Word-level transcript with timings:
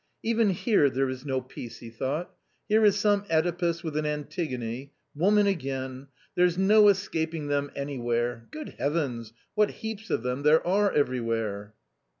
"Even 0.23 0.49
here 0.49 0.89
there 0.89 1.07
is 1.11 1.27
no 1.27 1.39
peace!" 1.41 1.77
he 1.77 1.91
thought." 1.91 2.31
Here 2.69 2.83
is 2.83 2.95
some 2.95 3.21
CEdipus 3.25 3.83
with 3.83 3.95
an 3.95 4.07
Antigone. 4.07 4.93
Woman 5.13 5.45
again! 5.45 6.07
There's 6.33 6.57
no 6.57 6.87
escaping 6.87 7.49
them 7.49 7.69
anywhere. 7.75 8.47
Good 8.49 8.69
Heavens! 8.79 9.31
what 9.53 9.69
heaps 9.69 10.09
of 10.09 10.23
them 10.23 10.41
there 10.41 10.65
are 10.65 10.91
everywhere." 10.91 11.75